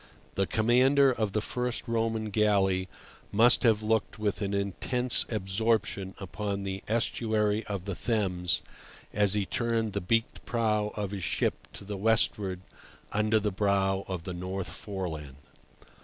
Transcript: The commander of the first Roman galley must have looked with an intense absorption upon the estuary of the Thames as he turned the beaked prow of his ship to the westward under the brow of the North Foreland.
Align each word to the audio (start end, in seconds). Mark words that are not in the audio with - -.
The 0.33 0.47
commander 0.47 1.11
of 1.11 1.33
the 1.33 1.41
first 1.41 1.87
Roman 1.87 2.31
galley 2.31 2.87
must 3.31 3.61
have 3.61 3.83
looked 3.83 4.17
with 4.17 4.41
an 4.41 4.51
intense 4.51 5.27
absorption 5.29 6.15
upon 6.17 6.63
the 6.63 6.81
estuary 6.87 7.63
of 7.67 7.85
the 7.85 7.93
Thames 7.93 8.63
as 9.13 9.35
he 9.35 9.45
turned 9.45 9.93
the 9.93 10.01
beaked 10.01 10.43
prow 10.43 10.91
of 10.95 11.11
his 11.11 11.23
ship 11.23 11.67
to 11.73 11.85
the 11.85 11.97
westward 11.97 12.61
under 13.11 13.39
the 13.39 13.51
brow 13.51 14.03
of 14.07 14.23
the 14.23 14.33
North 14.33 14.69
Foreland. 14.69 15.35